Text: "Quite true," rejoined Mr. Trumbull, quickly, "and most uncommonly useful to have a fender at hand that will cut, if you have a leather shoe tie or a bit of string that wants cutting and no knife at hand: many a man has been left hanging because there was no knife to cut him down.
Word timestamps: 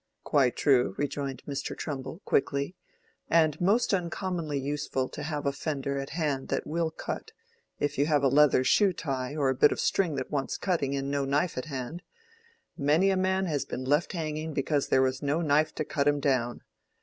"Quite 0.23 0.55
true," 0.55 0.95
rejoined 0.97 1.43
Mr. 1.47 1.77
Trumbull, 1.77 2.23
quickly, 2.25 2.75
"and 3.29 3.61
most 3.61 3.93
uncommonly 3.93 4.59
useful 4.59 5.07
to 5.09 5.21
have 5.21 5.45
a 5.45 5.51
fender 5.53 5.99
at 5.99 6.09
hand 6.09 6.47
that 6.47 6.65
will 6.65 6.89
cut, 6.89 7.33
if 7.79 7.99
you 7.99 8.07
have 8.07 8.23
a 8.23 8.27
leather 8.27 8.63
shoe 8.63 8.93
tie 8.93 9.35
or 9.35 9.49
a 9.49 9.53
bit 9.53 9.71
of 9.71 9.79
string 9.79 10.15
that 10.15 10.31
wants 10.31 10.57
cutting 10.57 10.95
and 10.95 11.11
no 11.11 11.23
knife 11.23 11.55
at 11.55 11.65
hand: 11.65 12.01
many 12.75 13.11
a 13.11 13.15
man 13.15 13.45
has 13.45 13.63
been 13.63 13.85
left 13.85 14.13
hanging 14.13 14.55
because 14.55 14.87
there 14.87 15.03
was 15.03 15.21
no 15.21 15.39
knife 15.41 15.75
to 15.75 15.85
cut 15.85 16.07
him 16.07 16.19
down. 16.19 16.63